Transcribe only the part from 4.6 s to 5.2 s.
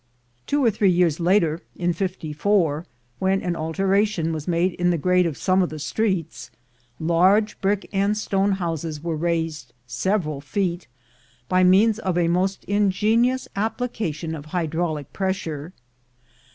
in the